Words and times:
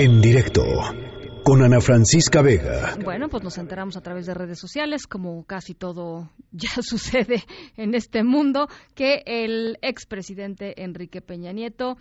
En 0.00 0.20
directo 0.20 0.62
con 1.42 1.60
Ana 1.60 1.80
Francisca 1.80 2.40
Vega. 2.40 2.96
Bueno, 3.02 3.28
pues 3.28 3.42
nos 3.42 3.58
enteramos 3.58 3.96
a 3.96 4.00
través 4.00 4.26
de 4.26 4.34
redes 4.34 4.60
sociales, 4.60 5.08
como 5.08 5.42
casi 5.42 5.74
todo 5.74 6.30
ya 6.52 6.70
sucede 6.82 7.42
en 7.76 7.96
este 7.96 8.22
mundo, 8.22 8.68
que 8.94 9.24
el 9.26 9.76
expresidente 9.82 10.84
Enrique 10.84 11.20
Peña 11.20 11.50
Nieto 11.50 11.96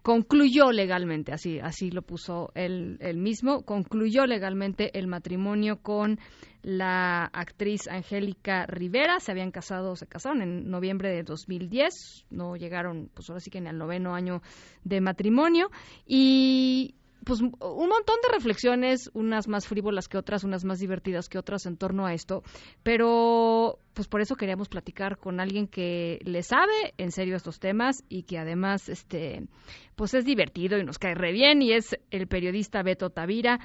concluyó 0.00 0.72
legalmente, 0.72 1.34
así, 1.34 1.58
así 1.58 1.90
lo 1.90 2.00
puso 2.00 2.52
él, 2.54 2.98
mismo, 3.16 3.66
concluyó 3.66 4.24
legalmente 4.24 4.98
el 4.98 5.06
matrimonio 5.06 5.82
con 5.82 6.18
la 6.62 7.26
actriz 7.26 7.86
Angélica 7.86 8.64
Rivera. 8.64 9.20
Se 9.20 9.32
habían 9.32 9.50
casado, 9.50 9.94
se 9.94 10.06
casaron 10.06 10.40
en 10.40 10.70
noviembre 10.70 11.10
de 11.10 11.22
2010, 11.22 12.24
no 12.30 12.56
llegaron, 12.56 13.10
pues 13.12 13.28
ahora 13.28 13.40
sí 13.40 13.50
que 13.50 13.58
en 13.58 13.66
el 13.66 13.76
noveno 13.76 14.14
año 14.14 14.40
de 14.84 15.02
matrimonio. 15.02 15.70
Y 16.06 16.94
pues 17.26 17.40
un 17.40 17.50
montón 17.58 18.16
de 18.22 18.32
reflexiones, 18.32 19.10
unas 19.12 19.48
más 19.48 19.66
frívolas 19.66 20.06
que 20.06 20.16
otras, 20.16 20.44
unas 20.44 20.64
más 20.64 20.78
divertidas 20.78 21.28
que 21.28 21.38
otras 21.38 21.66
en 21.66 21.76
torno 21.76 22.06
a 22.06 22.14
esto, 22.14 22.44
pero 22.84 23.80
pues 23.94 24.06
por 24.06 24.20
eso 24.20 24.36
queríamos 24.36 24.68
platicar 24.68 25.18
con 25.18 25.40
alguien 25.40 25.66
que 25.66 26.20
le 26.22 26.44
sabe 26.44 26.94
en 26.98 27.10
serio 27.10 27.34
estos 27.34 27.58
temas 27.58 28.04
y 28.08 28.22
que 28.22 28.38
además 28.38 28.88
este 28.88 29.42
pues 29.96 30.14
es 30.14 30.24
divertido 30.24 30.78
y 30.78 30.84
nos 30.84 31.00
cae 31.00 31.16
re 31.16 31.32
bien 31.32 31.62
y 31.62 31.72
es 31.72 31.98
el 32.12 32.28
periodista 32.28 32.84
Beto 32.84 33.10
Tavira, 33.10 33.58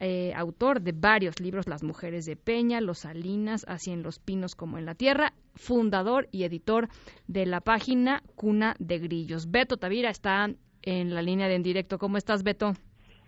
eh, 0.00 0.34
autor 0.36 0.82
de 0.82 0.92
varios 0.92 1.40
libros 1.40 1.66
Las 1.66 1.82
mujeres 1.82 2.26
de 2.26 2.36
Peña, 2.36 2.82
Los 2.82 2.98
Salinas, 2.98 3.64
Así 3.66 3.90
en 3.90 4.02
los 4.02 4.18
Pinos 4.18 4.54
como 4.54 4.76
en 4.76 4.84
la 4.84 4.94
Tierra, 4.94 5.32
fundador 5.54 6.28
y 6.30 6.44
editor 6.44 6.88
de 7.26 7.46
la 7.46 7.62
página 7.62 8.22
Cuna 8.34 8.76
de 8.78 8.98
Grillos. 8.98 9.50
Beto 9.50 9.78
Tavira 9.78 10.10
está 10.10 10.50
en 10.82 11.14
la 11.14 11.22
línea 11.22 11.48
de 11.48 11.54
en 11.54 11.62
directo. 11.62 11.98
¿Cómo 11.98 12.18
estás, 12.18 12.42
Beto? 12.42 12.74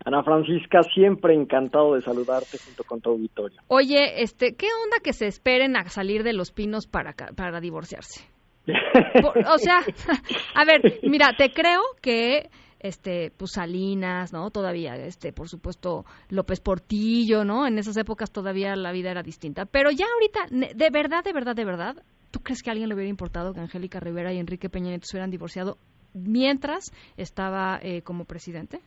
Ana 0.04 0.22
Francisca, 0.22 0.82
siempre 0.94 1.34
encantado 1.34 1.94
de 1.94 2.00
saludarte 2.00 2.58
junto 2.64 2.84
con 2.84 3.00
tu 3.00 3.10
auditorio. 3.10 3.60
Oye, 3.68 4.22
este, 4.22 4.54
¿qué 4.56 4.66
onda 4.84 4.98
que 5.02 5.12
se 5.12 5.26
esperen 5.26 5.76
a 5.76 5.88
salir 5.88 6.22
de 6.22 6.32
los 6.32 6.52
pinos 6.52 6.86
para, 6.86 7.12
para 7.12 7.60
divorciarse? 7.60 8.24
o 8.66 9.58
sea, 9.58 9.80
a 10.54 10.64
ver, 10.64 11.00
mira, 11.02 11.34
te 11.36 11.52
creo 11.52 11.82
que 12.00 12.48
este 12.78 13.30
pues 13.36 13.52
Salinas, 13.52 14.32
¿no? 14.32 14.50
Todavía 14.50 14.96
este, 14.96 15.32
por 15.32 15.48
supuesto 15.48 16.04
López 16.30 16.60
Portillo, 16.60 17.44
¿no? 17.44 17.66
En 17.66 17.78
esas 17.78 17.96
épocas 17.98 18.32
todavía 18.32 18.74
la 18.76 18.92
vida 18.92 19.10
era 19.10 19.22
distinta, 19.22 19.66
pero 19.66 19.90
ya 19.90 20.06
ahorita 20.06 20.74
de 20.74 20.90
verdad, 20.90 21.22
de 21.22 21.32
verdad, 21.32 21.54
de 21.54 21.64
verdad, 21.64 21.96
¿tú 22.30 22.40
crees 22.40 22.62
que 22.62 22.70
a 22.70 22.72
alguien 22.72 22.88
le 22.88 22.94
hubiera 22.94 23.10
importado 23.10 23.52
que 23.52 23.60
Angélica 23.60 24.00
Rivera 24.00 24.32
y 24.32 24.38
Enrique 24.38 24.70
Peña 24.70 24.88
Nieto 24.88 25.06
se 25.06 25.16
hubieran 25.16 25.30
divorciado 25.30 25.76
mientras 26.14 26.90
estaba 27.18 27.78
eh, 27.82 28.00
como 28.00 28.24
presidente? 28.24 28.80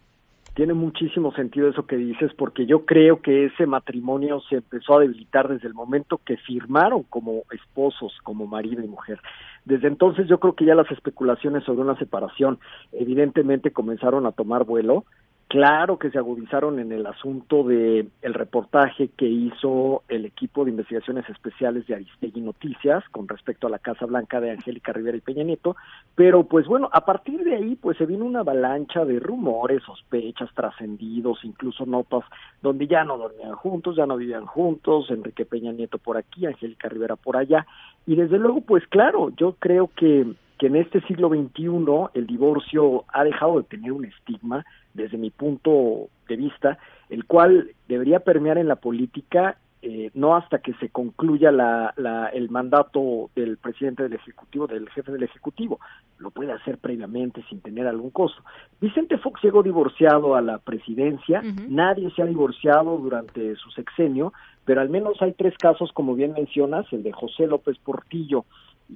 Tiene 0.54 0.74
muchísimo 0.74 1.34
sentido 1.34 1.70
eso 1.70 1.88
que 1.88 1.98
dices 1.98 2.32
porque 2.38 2.66
yo 2.66 2.86
creo 2.86 3.22
que 3.22 3.46
ese 3.46 3.66
matrimonio 3.66 4.40
se 4.50 4.58
empezó 4.58 4.96
a 4.96 5.00
debilitar 5.00 5.48
desde 5.48 5.68
el 5.68 5.74
momento 5.74 6.20
que 6.24 6.38
firmaron 6.38 7.04
como 7.04 7.44
esposos, 7.52 8.14
como 8.24 8.46
marido 8.46 8.84
y 8.84 8.88
mujer. 8.88 9.20
Desde 9.66 9.88
entonces 9.88 10.28
yo 10.28 10.40
creo 10.40 10.54
que 10.54 10.66
ya 10.66 10.76
las 10.76 10.92
especulaciones 10.92 11.64
sobre 11.64 11.82
una 11.82 11.98
separación 11.98 12.60
evidentemente 12.92 13.72
comenzaron 13.72 14.26
a 14.28 14.32
tomar 14.32 14.64
vuelo 14.64 15.06
Claro 15.54 16.00
que 16.00 16.10
se 16.10 16.18
agudizaron 16.18 16.80
en 16.80 16.92
el 16.92 17.06
asunto 17.06 17.64
de 17.64 18.08
el 18.24 18.34
reportaje 18.34 19.10
que 19.16 19.28
hizo 19.28 20.02
el 20.08 20.26
equipo 20.26 20.66
de 20.66 20.72
investigaciones 20.72 21.30
especiales 21.30 21.86
de 21.86 21.94
Aristegui 21.94 22.42
Noticias 22.42 23.04
con 23.12 23.28
respecto 23.28 23.68
a 23.68 23.70
la 23.70 23.78
Casa 23.78 24.08
Blanca 24.08 24.42
de 24.42 24.50
Angélica 24.50 24.94
Rivera 24.94 25.16
y 25.16 25.22
Peña 25.22 25.44
Nieto, 25.44 25.76
pero 26.16 26.46
pues 26.46 26.66
bueno, 26.66 26.90
a 26.92 27.06
partir 27.06 27.44
de 27.44 27.56
ahí 27.56 27.76
pues 27.76 28.00
se 28.00 28.08
vino 28.08 28.26
una 28.26 28.40
avalancha 28.40 29.06
de 29.06 29.20
rumores, 29.20 29.84
sospechas, 29.84 30.50
trascendidos, 30.56 31.38
incluso 31.44 31.86
notas 31.86 32.24
donde 32.64 32.88
ya 32.88 33.04
no 33.04 33.20
dormían 33.20 33.54
juntos, 33.54 33.96
ya 33.96 34.08
no 34.08 34.18
vivían 34.18 34.48
juntos, 34.48 35.12
Enrique 35.12 35.46
Peña 35.46 35.72
Nieto 35.72 36.00
por 36.00 36.18
aquí, 36.18 36.48
Angélica 36.48 36.90
Rivera 36.90 37.16
por 37.16 37.38
allá, 37.38 37.68
y 38.08 38.16
desde 38.16 38.40
luego 38.40 38.62
pues 38.62 38.88
claro, 38.88 39.30
yo 39.38 39.56
creo 39.60 39.92
que 39.96 40.34
que 40.64 40.68
en 40.68 40.78
este 40.78 41.02
siglo 41.02 41.28
XXI 41.28 41.66
el 42.14 42.26
divorcio 42.26 43.04
ha 43.10 43.26
dejado 43.26 43.58
de 43.58 43.64
tener 43.64 43.92
un 43.92 44.06
estigma, 44.06 44.66
desde 44.94 45.18
mi 45.18 45.30
punto 45.30 46.08
de 46.30 46.38
vista, 46.38 46.78
el 47.10 47.26
cual 47.26 47.72
debería 47.90 48.22
permear 48.22 48.58
en 48.58 48.70
la 48.70 48.78
política 48.78 49.58
eh, 49.82 50.10
no 50.14 50.38
hasta 50.38 50.60
que 50.60 50.74
se 50.76 50.88
concluya 50.88 51.52
la, 51.52 51.94
la, 51.98 52.28
el 52.28 52.50
mandato 52.50 53.30
del 53.36 53.58
presidente 53.58 54.04
del 54.04 54.14
Ejecutivo, 54.14 54.66
del 54.66 54.90
jefe 54.92 55.12
del 55.12 55.24
Ejecutivo. 55.24 55.82
Lo 56.18 56.32
puede 56.32 56.54
hacer 56.54 56.78
previamente 56.78 57.44
sin 57.50 57.60
tener 57.60 57.86
algún 57.86 58.12
costo. 58.12 58.42
Vicente 58.80 59.18
Fox 59.18 59.44
llegó 59.44 59.64
divorciado 59.64 60.38
a 60.38 60.42
la 60.42 60.60
presidencia, 60.60 61.42
nadie 61.68 62.10
se 62.12 62.22
ha 62.22 62.26
divorciado 62.26 62.98
durante 62.98 63.58
su 63.58 63.70
sexenio, 63.72 64.32
pero 64.64 64.80
al 64.80 64.88
menos 64.88 65.22
hay 65.22 65.34
tres 65.34 65.58
casos, 65.58 65.92
como 65.92 66.16
bien 66.16 66.32
mencionas, 66.32 66.86
el 66.94 67.04
de 67.04 67.12
José 67.12 67.48
López 67.48 67.78
Portillo, 67.80 68.46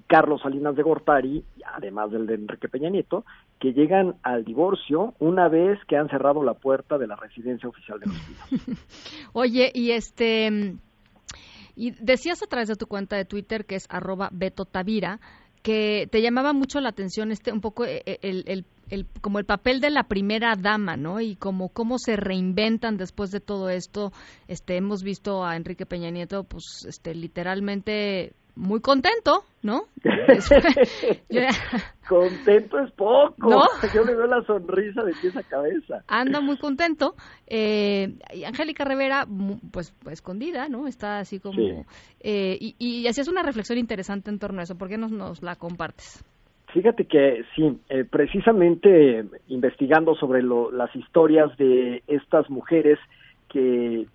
Carlos 0.08 0.41
Salinas 0.41 0.75
de 0.75 0.84
Gortari, 0.84 1.44
además 1.74 2.12
del 2.12 2.28
de 2.28 2.35
Enrique 2.35 2.69
Peña 2.69 2.90
Nieto, 2.90 3.25
que 3.59 3.74
llegan 3.74 4.16
al 4.24 4.46
divorcio 4.46 5.13
una 5.19 5.47
vez 5.50 5.80
que 5.88 5.97
han 5.97 6.09
cerrado 6.09 6.44
la 6.44 6.53
puerta 6.53 6.97
de 6.97 7.08
la 7.08 7.16
residencia 7.16 7.68
oficial 7.68 8.00
de 8.00 8.06
los. 8.08 8.18
Oye, 9.34 9.72
y 9.74 9.91
este 9.91 10.75
y 11.75 11.91
decías 11.91 12.41
a 12.41 12.47
través 12.47 12.68
de 12.68 12.75
tu 12.75 12.88
cuenta 12.88 13.16
de 13.16 13.25
Twitter 13.25 13.66
que 13.66 13.75
es 13.75 13.88
arroba 13.90 14.30
Beto 14.31 14.66
Tavira 14.66 15.19
que 15.62 16.08
te 16.12 16.22
llamaba 16.22 16.53
mucho 16.53 16.79
la 16.79 16.90
atención 16.90 17.31
este 17.31 17.52
un 17.52 17.62
poco 17.62 17.85
eh, 17.85 18.02
eh, 18.06 18.19
el, 18.22 18.44
el, 18.47 18.66
el, 18.90 19.06
como 19.22 19.38
el 19.40 19.46
papel 19.46 19.81
de 19.81 19.90
la 19.90 20.03
primera 20.03 20.56
dama, 20.56 20.96
¿no? 20.96 21.19
Y 21.19 21.35
como 21.35 21.69
cómo 21.69 21.97
se 21.97 22.16
reinventan 22.16 22.96
después 22.97 23.31
de 23.31 23.41
todo 23.41 23.69
esto. 23.69 24.14
Este 24.47 24.78
hemos 24.78 25.03
visto 25.03 25.44
a 25.44 25.56
Enrique 25.56 25.85
Peña 25.85 26.09
Nieto, 26.09 26.46
pues, 26.46 26.85
este 26.88 27.14
literalmente 27.14 28.34
muy 28.57 28.81
contento, 28.81 29.44
¿no? 29.63 29.84
contento 32.07 32.79
es 32.79 32.91
poco. 32.91 33.50
¿No? 33.50 33.62
Yo 33.94 34.03
le 34.03 34.16
veo 34.16 34.28
la 34.28 34.41
sonrisa 34.44 35.03
de 35.03 35.13
pies 35.22 35.35
a 35.38 35.44
cabeza. 35.44 36.03
Anda 36.07 36.41
muy 36.41 36.57
contento. 36.57 37.16
Eh, 37.47 38.16
y 38.34 38.44
Angélica 38.44 38.85
Rivera, 38.85 39.25
pues, 39.72 39.96
escondida, 40.09 40.69
¿no? 40.69 40.88
Está 40.88 41.19
así 41.19 41.40
como... 41.40 41.85
Eh, 42.19 42.57
y, 42.59 42.75
y 42.79 43.07
hacías 43.07 43.28
una 43.28 43.44
reflexión 43.44 43.78
interesante 43.78 44.29
en 44.29 44.40
torno 44.40 44.59
a 44.59 44.63
eso. 44.63 44.78
¿Por 44.78 44.90
qué 44.90 44.97
nos, 44.97 45.12
nos 45.12 45.44
la 45.44 45.56
compartes? 45.56 46.23
Fíjate 46.73 47.06
que 47.06 47.44
sí, 47.56 47.79
eh, 47.90 48.03
precisamente 48.03 49.25
investigando 49.47 50.16
sobre 50.16 50.44
lo, 50.44 50.69
las 50.69 50.94
historias 50.96 51.56
de 51.57 52.03
estas 52.07 52.50
mujeres 52.50 53.00
que 53.50 54.06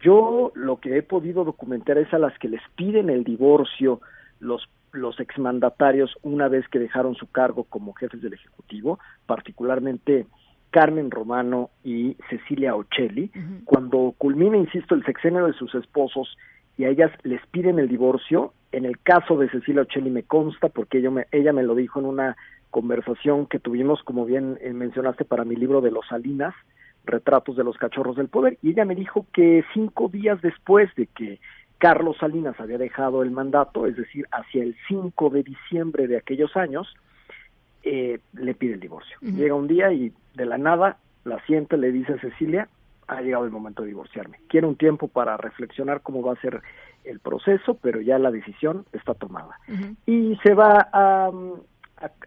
yo 0.00 0.52
lo 0.54 0.80
que 0.80 0.96
he 0.96 1.02
podido 1.02 1.44
documentar 1.44 1.98
es 1.98 2.12
a 2.14 2.18
las 2.18 2.36
que 2.38 2.48
les 2.48 2.62
piden 2.76 3.10
el 3.10 3.24
divorcio 3.24 4.00
los 4.40 4.68
los 4.92 5.18
exmandatarios 5.20 6.14
una 6.22 6.48
vez 6.48 6.68
que 6.68 6.78
dejaron 6.78 7.14
su 7.14 7.26
cargo 7.26 7.64
como 7.64 7.94
jefes 7.94 8.20
del 8.20 8.34
Ejecutivo, 8.34 8.98
particularmente 9.26 10.26
Carmen 10.70 11.10
Romano 11.10 11.70
y 11.84 12.16
Cecilia 12.28 12.74
Ocelli, 12.74 13.30
cuando 13.64 14.14
culmina, 14.16 14.56
insisto, 14.56 14.94
el 14.94 15.04
sexenio 15.04 15.46
de 15.46 15.52
sus 15.54 15.74
esposos 15.74 16.36
y 16.78 16.84
a 16.84 16.88
ellas 16.88 17.10
les 17.22 17.44
piden 17.48 17.78
el 17.78 17.88
divorcio, 17.88 18.54
en 18.72 18.86
el 18.86 18.98
caso 19.00 19.36
de 19.36 19.50
Cecilia 19.50 19.82
Ocelli 19.82 20.10
me 20.10 20.22
consta 20.22 20.68
porque 20.68 20.98
ella 20.98 21.10
me, 21.10 21.26
ella 21.30 21.52
me 21.52 21.62
lo 21.62 21.74
dijo 21.74 22.00
en 22.00 22.06
una 22.06 22.36
conversación 22.70 23.46
que 23.46 23.58
tuvimos, 23.58 24.02
como 24.02 24.24
bien 24.24 24.58
eh, 24.62 24.72
mencionaste, 24.72 25.26
para 25.26 25.44
mi 25.44 25.56
libro 25.56 25.82
de 25.82 25.90
los 25.90 26.06
Salinas, 26.08 26.54
retratos 27.04 27.56
de 27.56 27.64
los 27.64 27.76
cachorros 27.76 28.16
del 28.16 28.28
poder, 28.28 28.58
y 28.62 28.70
ella 28.70 28.84
me 28.84 28.94
dijo 28.94 29.26
que 29.32 29.64
cinco 29.74 30.08
días 30.08 30.40
después 30.40 30.94
de 30.94 31.06
que 31.06 31.40
Carlos 31.82 32.16
Salinas 32.20 32.60
había 32.60 32.78
dejado 32.78 33.24
el 33.24 33.32
mandato, 33.32 33.88
es 33.88 33.96
decir, 33.96 34.28
hacia 34.30 34.62
el 34.62 34.76
5 34.86 35.30
de 35.30 35.42
diciembre 35.42 36.06
de 36.06 36.16
aquellos 36.16 36.56
años, 36.56 36.94
eh, 37.82 38.20
le 38.34 38.54
pide 38.54 38.74
el 38.74 38.80
divorcio. 38.80 39.16
Llega 39.20 39.56
un 39.56 39.66
día 39.66 39.92
y 39.92 40.12
de 40.34 40.46
la 40.46 40.58
nada 40.58 40.98
la 41.24 41.44
siente, 41.44 41.76
le 41.76 41.90
dice 41.90 42.12
a 42.12 42.20
Cecilia, 42.20 42.68
ha 43.08 43.20
llegado 43.20 43.44
el 43.44 43.50
momento 43.50 43.82
de 43.82 43.88
divorciarme. 43.88 44.38
Quiero 44.48 44.68
un 44.68 44.76
tiempo 44.76 45.08
para 45.08 45.36
reflexionar 45.36 46.02
cómo 46.02 46.22
va 46.22 46.34
a 46.34 46.40
ser 46.40 46.62
el 47.02 47.18
proceso, 47.18 47.76
pero 47.82 48.00
ya 48.00 48.16
la 48.20 48.30
decisión 48.30 48.84
está 48.92 49.14
tomada. 49.14 49.58
Y 50.06 50.38
se 50.44 50.54
va 50.54 50.88
a, 50.92 51.32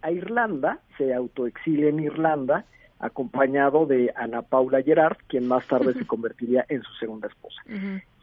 a, 0.01 0.11
Irlanda, 0.11 0.79
se 0.97 1.13
autoexilia 1.13 1.87
en 1.87 2.01
Irlanda, 2.01 2.65
acompañado 2.99 3.85
de 3.85 4.11
Ana 4.15 4.41
Paula 4.41 4.81
Gerard, 4.81 5.17
quien 5.27 5.47
más 5.47 5.67
tarde 5.67 5.93
se 5.93 6.05
convertiría 6.07 6.65
en 6.69 6.81
su 6.83 6.93
segunda 6.93 7.27
esposa. 7.27 7.61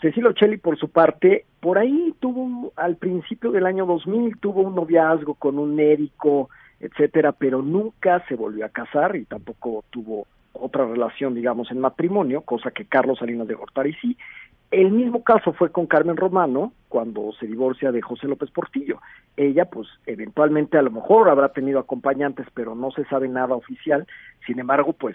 Cecilio 0.00 0.30
Ocelli, 0.30 0.56
por 0.56 0.78
su 0.78 0.88
parte, 0.88 1.44
por 1.60 1.78
ahí 1.78 2.14
tuvo, 2.20 2.72
al 2.76 2.96
principio 2.96 3.52
del 3.52 3.66
año 3.66 3.86
2000, 3.86 4.38
tuvo 4.38 4.62
un 4.62 4.74
noviazgo 4.74 5.34
con 5.34 5.58
un 5.58 5.74
médico, 5.74 6.50
etcétera, 6.80 7.32
pero 7.32 7.62
nunca 7.62 8.24
se 8.28 8.34
volvió 8.34 8.66
a 8.66 8.70
casar 8.70 9.14
y 9.16 9.24
tampoco 9.24 9.84
tuvo 9.90 10.26
otra 10.52 10.86
relación, 10.86 11.34
digamos, 11.34 11.70
en 11.70 11.80
matrimonio, 11.80 12.42
cosa 12.42 12.70
que 12.70 12.84
Carlos 12.84 13.19
Salinas 13.19 13.46
de 13.48 13.54
Gortari 13.54 13.94
sí. 13.94 14.16
El 14.72 14.90
mismo 14.90 15.22
caso 15.22 15.52
fue 15.52 15.70
con 15.70 15.86
Carmen 15.86 16.16
Romano, 16.16 16.72
cuando 16.88 17.32
se 17.38 17.46
divorcia 17.46 17.92
de 17.92 18.00
José 18.00 18.26
López 18.26 18.50
Portillo. 18.50 19.00
Ella, 19.36 19.66
pues, 19.66 19.86
eventualmente 20.06 20.78
a 20.78 20.82
lo 20.82 20.90
mejor 20.90 21.28
habrá 21.28 21.50
tenido 21.50 21.78
acompañantes, 21.78 22.46
pero 22.54 22.74
no 22.74 22.90
se 22.90 23.04
sabe 23.04 23.28
nada 23.28 23.54
oficial. 23.54 24.06
Sin 24.46 24.58
embargo, 24.58 24.94
pues, 24.94 25.14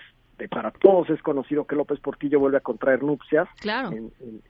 para 0.51 0.69
todos 0.69 1.09
es 1.09 1.19
conocido 1.23 1.65
que 1.65 1.75
López 1.75 1.99
Portillo 1.99 2.39
vuelve 2.39 2.57
a 2.57 2.61
contraer 2.61 3.01
nupcias 3.01 3.47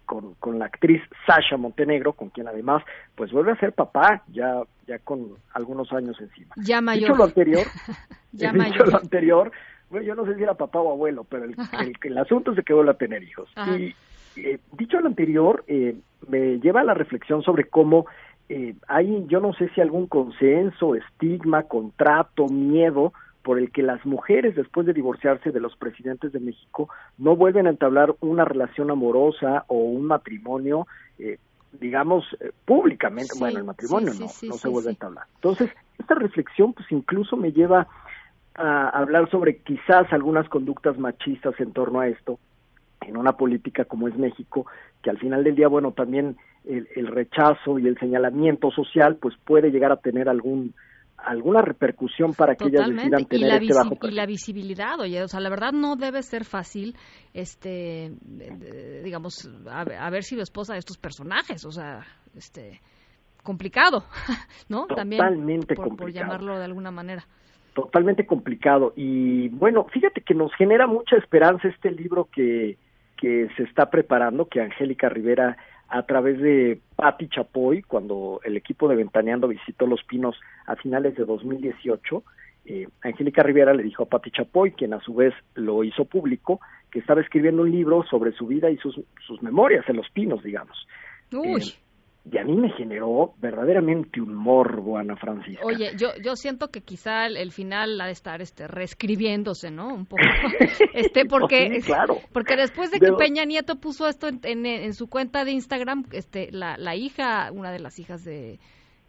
con, 0.05 0.33
con 0.35 0.59
la 0.59 0.65
actriz 0.65 1.01
Sasha 1.25 1.55
Montenegro, 1.55 2.11
con 2.11 2.29
quien 2.29 2.49
además 2.49 2.83
pues 3.15 3.31
vuelve 3.31 3.53
a 3.53 3.59
ser 3.59 3.71
papá 3.71 4.21
ya 4.27 4.63
ya 4.85 4.99
con 4.99 5.37
algunos 5.53 5.93
años 5.93 6.19
encima. 6.19 6.53
Ya 6.57 6.81
mayor. 6.81 7.11
Dicho 7.11 7.15
lo 7.15 7.23
anterior, 7.23 7.65
ya 8.33 8.51
dicho 8.51 8.83
lo 8.83 8.97
anterior, 8.97 9.51
bueno, 9.89 10.05
yo 10.05 10.15
no 10.15 10.25
sé 10.25 10.35
si 10.35 10.43
era 10.43 10.55
papá 10.55 10.79
o 10.79 10.91
abuelo, 10.91 11.23
pero 11.23 11.45
el, 11.45 11.55
el, 12.01 12.17
asunto 12.17 12.51
es 12.51 12.57
de 12.57 12.63
que 12.63 12.73
vuelve 12.73 12.91
a 12.91 12.97
tener 12.97 13.23
hijos. 13.23 13.49
Y 13.77 13.95
eh, 14.37 14.59
dicho 14.77 14.99
lo 14.99 15.07
anterior, 15.07 15.63
eh, 15.67 15.95
me 16.27 16.59
lleva 16.59 16.81
a 16.81 16.85
la 16.85 16.93
reflexión 16.93 17.41
sobre 17.43 17.65
cómo 17.65 18.05
eh, 18.49 18.75
hay, 18.87 19.25
yo 19.27 19.39
no 19.41 19.53
sé 19.53 19.69
si 19.69 19.81
algún 19.81 20.07
consenso, 20.07 20.95
estigma, 20.95 21.63
contrato, 21.63 22.47
miedo 22.47 23.13
por 23.43 23.59
el 23.59 23.71
que 23.71 23.81
las 23.81 24.05
mujeres 24.05 24.55
después 24.55 24.85
de 24.87 24.93
divorciarse 24.93 25.51
de 25.51 25.59
los 25.59 25.75
presidentes 25.75 26.31
de 26.31 26.39
México 26.39 26.89
no 27.17 27.35
vuelven 27.35 27.67
a 27.67 27.69
entablar 27.69 28.15
una 28.21 28.45
relación 28.45 28.89
amorosa 28.91 29.65
o 29.67 29.75
un 29.75 30.05
matrimonio, 30.05 30.87
eh, 31.19 31.39
digamos, 31.73 32.25
eh, 32.39 32.51
públicamente. 32.65 33.33
bueno, 33.37 33.59
el 33.59 33.65
matrimonio 33.65 34.13
no, 34.13 34.25
no 34.25 34.57
se 34.57 34.67
vuelve 34.69 34.89
a 34.89 34.91
entablar. 34.91 35.25
Entonces, 35.35 35.69
esta 35.97 36.15
reflexión 36.15 36.73
pues 36.73 36.89
incluso 36.91 37.35
me 37.35 37.51
lleva 37.51 37.87
a 38.55 38.89
hablar 38.89 39.29
sobre 39.29 39.57
quizás 39.57 40.11
algunas 40.11 40.49
conductas 40.49 40.97
machistas 40.97 41.59
en 41.59 41.73
torno 41.73 41.99
a 41.99 42.07
esto 42.07 42.39
en 43.07 43.17
una 43.17 43.33
política 43.33 43.85
como 43.85 44.07
es 44.07 44.17
México, 44.17 44.65
que 45.01 45.09
al 45.09 45.17
final 45.17 45.43
del 45.43 45.55
día, 45.55 45.67
bueno, 45.67 45.93
también 45.93 46.37
el, 46.65 47.07
rechazo 47.07 47.79
y 47.79 47.87
el 47.87 47.97
señalamiento 47.97 48.69
social, 48.71 49.15
pues 49.15 49.35
puede 49.45 49.71
llegar 49.71 49.91
a 49.91 49.97
tener 49.97 50.29
algún 50.29 50.73
alguna 51.17 51.61
repercusión 51.61 52.35
para 52.35 52.55
que 52.55 52.65
ellas 52.65 52.89
decidan 52.89 53.25
tener 53.25 53.63
y 53.63 53.69
la 53.69 53.81
este 53.81 54.07
y 54.07 54.11
la 54.11 54.25
visibilidad 54.27 54.99
oye 54.99 55.23
o 55.23 55.27
sea 55.27 55.39
la 55.39 55.49
verdad 55.49 55.71
no 55.71 55.95
debe 55.95 56.21
ser 56.21 56.45
fácil 56.45 56.95
este 57.33 58.11
digamos 59.03 59.49
a, 59.67 60.09
ver 60.11 60.21
si 60.21 60.35
lo 60.35 60.43
esposa 60.43 60.73
de 60.73 60.79
estos 60.79 60.99
personajes 60.99 61.65
o 61.65 61.71
sea 61.71 62.05
este 62.35 62.81
complicado 63.41 64.03
no 64.69 64.85
también 64.85 65.63
por, 65.75 65.97
por 65.97 66.11
llamarlo 66.11 66.55
de 66.59 66.65
alguna 66.65 66.91
manera. 66.91 67.25
Totalmente 67.73 68.25
complicado. 68.25 68.93
Y 68.95 69.49
bueno 69.49 69.85
fíjate 69.85 70.21
que 70.21 70.35
nos 70.35 70.53
genera 70.55 70.85
mucha 70.85 71.15
esperanza 71.15 71.67
este 71.67 71.91
libro 71.91 72.27
que 72.31 72.77
que 73.17 73.49
se 73.57 73.63
está 73.63 73.89
preparando 73.89 74.45
que 74.45 74.61
Angélica 74.61 75.09
Rivera 75.09 75.57
a 75.89 76.03
través 76.03 76.39
de 76.39 76.79
Patti 76.95 77.29
Chapoy, 77.29 77.81
cuando 77.81 78.41
el 78.43 78.57
equipo 78.57 78.87
de 78.87 78.95
Ventaneando 78.95 79.47
visitó 79.47 79.87
Los 79.87 80.03
Pinos 80.03 80.35
a 80.65 80.75
finales 80.75 81.15
de 81.15 81.25
2018, 81.25 82.23
eh, 82.65 82.87
Angélica 83.01 83.43
Rivera 83.43 83.73
le 83.73 83.83
dijo 83.83 84.03
a 84.03 84.07
Patti 84.07 84.31
Chapoy, 84.31 84.71
quien 84.71 84.93
a 84.93 84.99
su 84.99 85.13
vez 85.13 85.33
lo 85.55 85.83
hizo 85.83 86.05
público, 86.05 86.59
que 86.91 86.99
estaba 86.99 87.21
escribiendo 87.21 87.61
un 87.61 87.71
libro 87.71 88.03
sobre 88.03 88.33
su 88.33 88.47
vida 88.47 88.69
y 88.69 88.77
sus, 88.77 88.99
sus 89.25 89.41
memorias 89.41 89.87
en 89.87 89.95
Los 89.95 90.09
Pinos, 90.09 90.43
digamos. 90.43 90.87
Uy. 91.31 91.61
Eh, 91.61 91.86
y 92.29 92.37
a 92.37 92.43
mí 92.43 92.55
me 92.55 92.69
generó 92.71 93.33
verdaderamente 93.39 94.19
un 94.21 94.33
morbo, 94.33 94.97
Ana 94.97 95.15
Francisca. 95.15 95.65
Oye, 95.65 95.91
yo, 95.97 96.09
yo 96.21 96.35
siento 96.35 96.69
que 96.69 96.81
quizá 96.81 97.25
el, 97.25 97.51
final 97.51 97.99
ha 98.01 98.05
de 98.05 98.11
estar 98.11 98.41
este, 98.41 98.67
reescribiéndose, 98.67 99.71
¿no? 99.71 99.93
Un 99.93 100.05
poco. 100.05 100.21
este, 100.93 101.25
porque, 101.25 101.79
claro. 101.85 102.17
porque 102.33 102.55
después 102.55 102.91
de 102.91 102.99
que 102.99 103.13
Peña 103.13 103.45
Nieto 103.45 103.79
puso 103.79 104.07
esto 104.07 104.27
en, 104.27 104.65
en, 104.65 104.93
su 104.93 105.07
cuenta 105.07 105.45
de 105.45 105.51
Instagram, 105.51 106.05
este, 106.11 106.51
la, 106.51 106.77
la 106.77 106.95
hija, 106.95 107.51
una 107.51 107.71
de 107.71 107.79
las 107.79 107.97
hijas 107.99 108.23
de, 108.25 108.59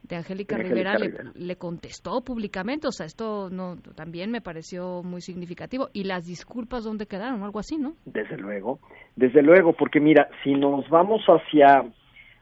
de 0.03 0.17
Angélica 0.17 0.57
Rivera, 0.57 0.97
Le, 1.35 1.57
contestó 1.57 2.23
públicamente, 2.23 2.87
o 2.87 2.93
sea, 2.93 3.07
esto 3.07 3.51
no 3.51 3.77
también 3.97 4.31
me 4.31 4.41
pareció 4.41 5.03
muy 5.03 5.21
significativo. 5.21 5.89
¿Y 5.93 6.05
las 6.05 6.25
disculpas 6.27 6.85
dónde 6.85 7.07
quedaron? 7.07 7.43
Algo 7.43 7.59
así, 7.59 7.79
¿no? 7.79 7.95
Desde 8.05 8.37
luego, 8.37 8.79
desde 9.17 9.43
luego, 9.43 9.73
porque 9.73 10.01
mira, 10.01 10.29
si 10.45 10.55
nos 10.55 10.89
vamos 10.89 11.23
hacia 11.27 11.85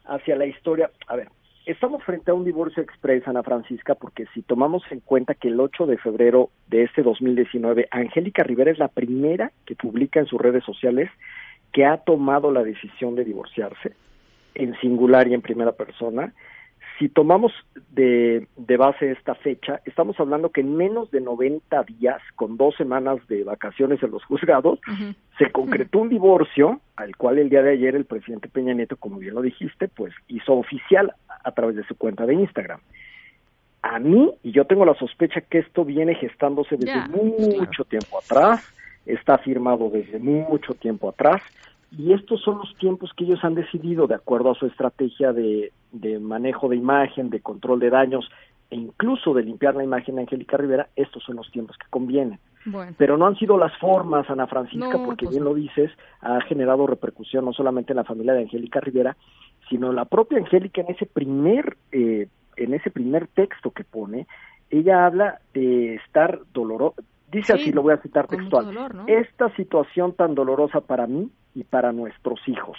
hacia 0.07 0.37
la 0.37 0.47
historia. 0.47 0.91
A 1.07 1.17
ver, 1.17 1.29
estamos 1.67 2.03
frente 2.05 2.31
a 2.31 2.35
un 2.35 2.45
divorcio 2.45 2.83
express, 2.83 3.27
Ana 3.27 3.43
Francisca, 3.43 3.95
porque 3.95 4.27
si 4.35 4.43
tomamos 4.43 4.83
en 4.91 5.01
cuenta 5.01 5.35
que 5.35 5.49
el 5.49 5.61
8 5.61 5.87
de 5.87 5.99
febrero 5.99 6.51
de 6.69 6.85
este 6.85 7.03
2019, 7.03 7.89
Angélica 7.91 8.43
Rivera 8.43 8.71
es 8.71 8.79
la 8.79 8.89
primera 8.89 9.53
que 9.65 9.75
publica 9.75 10.21
en 10.21 10.27
sus 10.27 10.41
redes 10.41 10.65
sociales 10.65 11.11
que 11.73 11.85
ha 11.85 11.99
tomado 11.99 12.53
la 12.53 12.63
decisión 12.63 13.15
de 13.17 13.25
divorciarse 13.25 13.93
en 14.55 14.75
singular 14.81 15.29
y 15.29 15.35
en 15.35 15.43
primera 15.43 15.73
persona, 15.73 16.33
si 16.99 17.09
tomamos 17.09 17.53
de, 17.91 18.47
de, 18.57 18.77
base 18.77 19.11
esta 19.11 19.35
fecha, 19.35 19.81
estamos 19.85 20.19
hablando 20.19 20.51
que 20.51 20.63
en 20.63 20.77
menos 20.77 21.11
de 21.11 21.21
90 21.21 21.83
días, 21.85 22.23
con 22.35 22.57
dos 22.57 22.75
semanas 22.77 23.19
de 23.29 23.45
vacaciones 23.45 24.03
en 24.03 24.11
los 24.11 24.25
juzgados, 24.25 24.81
se 25.39 25.51
concretó 25.53 25.99
un 25.99 26.09
divorcio 26.09 26.81
al 26.97 27.17
cual 27.17 27.39
el 27.39 27.51
día 27.51 27.63
de 27.63 27.73
ayer 27.73 27.95
el 27.95 28.07
presidente 28.07 28.49
Peña 28.49 28.75
Nieto, 28.75 28.97
como 28.97 29.19
bien 29.19 29.35
lo 29.35 29.43
dijiste, 29.43 29.89
pues 29.89 30.15
hizo 30.29 30.55
oficial 30.55 31.15
a 31.45 31.53
través 31.53 31.77
de 31.77 31.85
su 31.85 31.97
cuenta 31.97 32.25
de 32.25 32.35
Instagram. 32.35 32.81
A 33.83 33.99
mí, 33.99 34.33
y 34.43 34.53
yo 34.53 34.65
tengo 34.65 34.85
la 34.85 34.95
sospecha 34.95 35.43
que 35.43 35.59
esto 35.59 35.85
viene 35.85 36.15
gestándose 36.15 36.77
desde 36.77 37.09
mucho 37.09 37.85
tiempo 37.85 38.19
atrás, 38.19 38.65
está 39.05 39.39
firmado 39.39 39.91
desde 39.91 40.19
mucho 40.19 40.75
tiempo 40.75 41.09
atrás, 41.11 41.43
y 41.91 42.13
estos 42.13 42.43
son 42.43 42.59
los 42.59 42.75
tiempos 42.77 43.13
que 43.17 43.25
ellos 43.25 43.45
han 43.45 43.55
decidido 43.55 44.07
de 44.07 44.15
acuerdo 44.15 44.51
a 44.51 44.55
su 44.55 44.67
estrategia 44.67 45.33
de, 45.33 45.73
de 45.93 46.19
manejo 46.19 46.69
de 46.69 46.77
imagen, 46.77 47.31
de 47.31 47.41
control 47.41 47.81
de 47.81 47.91
daños 47.91 48.29
e 48.71 48.77
incluso 48.77 49.33
de 49.33 49.45
limpiar 49.45 49.77
la 49.77 49.85
imagen 49.85 50.17
de 50.17 50.23
Angélica 50.23 50.57
Rivera, 50.57 50.89
estos 50.97 51.23
son 51.23 51.37
los 51.37 51.51
tiempos 51.53 51.77
que 51.79 51.89
convienen. 51.89 52.39
Pero 52.99 53.17
no 53.17 53.29
han 53.29 53.37
sido 53.37 53.57
las 53.57 53.77
formas, 53.79 54.29
Ana 54.29 54.49
Francisca, 54.49 54.99
porque 55.05 55.27
pues 55.27 55.37
bien 55.37 55.45
lo 55.45 55.55
dices, 55.55 55.93
ha 56.21 56.41
generado 56.41 56.85
repercusión 56.89 57.45
no 57.45 57.53
solamente 57.53 57.93
en 57.93 57.99
la 57.99 58.05
familia 58.05 58.33
de 58.33 58.43
Angélica 58.43 58.81
Rivera, 58.81 59.17
sino 59.69 59.93
la 59.93 60.05
propia 60.05 60.39
Angélica 60.39 60.81
en 60.81 60.91
ese 60.91 61.07
primer, 61.07 61.77
eh, 61.93 62.27
en 62.57 62.75
ese 62.75 62.91
primer 62.91 63.29
texto 63.29 63.71
que 63.71 63.85
pone, 63.85 64.27
ella 64.69 65.07
habla 65.07 65.39
de 65.55 65.95
estar 65.95 66.41
doloroso, 66.53 66.97
dice 67.31 67.53
así, 67.53 67.71
lo 67.71 67.83
voy 67.83 67.95
a 67.95 67.99
citar 67.99 68.27
textual, 68.27 68.77
esta 69.07 69.55
situación 69.55 70.15
tan 70.15 70.35
dolorosa 70.35 70.81
para 70.81 71.07
mí 71.07 71.31
y 71.57 71.65
para 71.65 71.93
nuestros 71.93 72.39
hijos. 72.47 72.79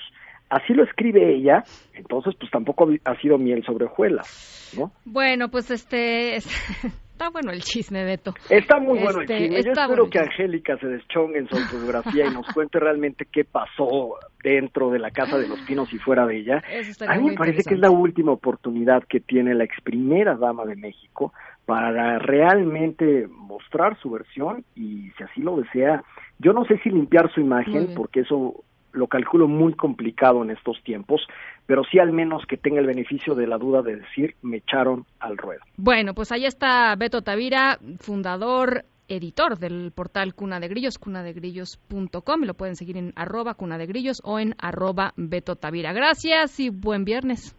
Así 0.50 0.74
lo 0.74 0.84
escribe 0.84 1.36
ella, 1.36 1.64
entonces 1.94 2.34
pues 2.40 2.50
tampoco 2.52 2.88
ha 3.04 3.20
sido 3.20 3.38
miel 3.38 3.66
sobre 3.66 3.86
hojuelas, 3.86 4.74
¿no? 4.78 4.92
Bueno, 5.04 5.50
pues 5.50 5.72
este... 5.72 6.38
Está 7.18 7.32
bueno 7.32 7.52
el 7.52 7.62
chisme, 7.62 8.04
Beto. 8.04 8.36
Está 8.48 8.80
muy 8.80 9.00
bueno 9.00 9.22
el 9.22 9.24
este, 9.24 9.38
chisme. 9.40 9.64
Yo 9.64 9.72
espero 9.72 10.08
que 10.08 10.20
Angélica 10.20 10.78
se 10.78 10.86
deschongue 10.86 11.40
en 11.40 11.50
su 11.50 11.58
autobiografía 11.58 12.28
y 12.28 12.32
nos 12.32 12.46
cuente 12.54 12.80
realmente 12.80 13.26
qué 13.26 13.44
pasó 13.44 14.20
dentro 14.44 14.92
de 14.92 15.00
la 15.00 15.10
Casa 15.10 15.40
de 15.40 15.48
los 15.48 15.60
Pinos 15.62 15.92
y 15.92 15.98
fuera 15.98 16.28
de 16.28 16.38
ella. 16.38 16.64
A 17.08 17.18
mí 17.18 17.30
me 17.30 17.34
parece 17.34 17.64
que 17.68 17.74
es 17.74 17.80
la 17.80 17.90
última 17.90 18.34
oportunidad 18.34 19.04
que 19.10 19.20
tiene 19.20 19.56
la 19.56 19.64
ex 19.64 19.82
primera 19.82 20.36
dama 20.36 20.64
de 20.66 20.76
México 20.76 21.34
para 21.66 22.20
realmente 22.20 23.28
mostrar 23.28 24.00
su 24.00 24.12
versión 24.12 24.64
y 24.76 25.10
si 25.18 25.24
así 25.24 25.42
lo 25.42 25.58
desea, 25.58 26.04
yo 26.38 26.54
no 26.54 26.66
sé 26.66 26.78
si 26.84 26.92
limpiar 26.92 27.34
su 27.34 27.42
imagen, 27.42 27.96
porque 27.96 28.20
eso 28.20 28.64
lo 28.94 29.08
calculo 29.08 29.48
muy 29.48 29.74
complicado 29.74 30.44
en 30.44 30.52
estos 30.52 30.82
tiempos, 30.84 31.22
pero 31.66 31.84
sí 31.84 32.00
al 32.00 32.12
menos 32.12 32.46
que 32.48 32.58
tenga 32.58 32.80
el 32.80 32.88
beneficio 32.88 33.36
de 33.36 33.48
la 33.48 33.58
duda 33.58 33.82
de 33.82 33.98
decir 33.98 34.36
me 34.42 34.58
echaron 34.58 35.06
al 35.20 35.38
ruedo. 35.38 35.62
Bueno, 35.78 36.14
pues 36.14 36.32
ahí 36.32 36.46
está 36.46 36.96
Beto 36.96 37.22
Tavira, 37.22 37.80
fundador 38.00 38.86
editor 39.08 39.58
del 39.58 39.92
portal 39.94 40.34
Cuna 40.34 40.60
de 40.60 40.68
Grillos, 40.68 40.98
cunadegrillos.com. 40.98 42.42
Lo 42.44 42.54
pueden 42.54 42.76
seguir 42.76 42.98
en 42.98 43.14
arroba 43.16 43.54
Cuna 43.54 43.78
de 43.78 43.86
Grillos 43.86 44.22
o 44.24 44.40
en 44.40 44.56
arroba 44.60 45.14
Beto 45.16 45.56
Tavira. 45.56 45.94
Gracias 45.94 46.60
y 46.60 46.70
buen 46.70 47.06
viernes. 47.06 47.56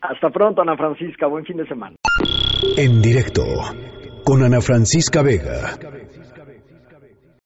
Hasta 0.00 0.30
pronto, 0.30 0.62
Ana 0.62 0.76
Francisca. 0.76 1.26
Buen 1.26 1.44
fin 1.44 1.56
de 1.56 1.66
semana. 1.66 1.96
En 2.76 3.02
directo 3.02 3.42
con 4.24 4.42
Ana 4.42 4.60
Francisca 4.60 5.22
Vega. 5.22 5.76